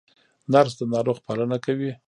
نرس 0.53 0.73
د 0.79 0.81
ناروغ 0.93 1.17
پالنه 1.25 1.57
کوي 1.65 1.91